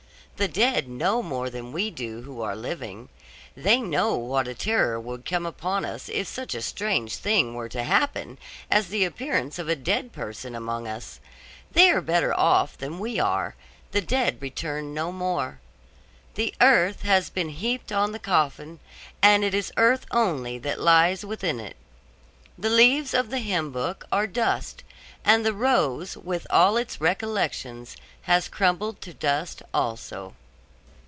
[0.37, 3.09] The dead know more than we do who are living.
[3.55, 7.69] They know what a terror would come upon us if such a strange thing were
[7.69, 11.19] to happen, as the appearance of a dead person among us.
[11.71, 13.53] They are better off than we are;
[13.91, 15.59] the dead return no more.
[16.33, 18.79] The earth has been heaped on the coffin,
[19.21, 21.77] and it is earth only that lies within it.
[22.57, 24.83] The leaves of the hymn book are dust;
[25.23, 30.33] and the rose, with all its recollections, has crumbled to dust also.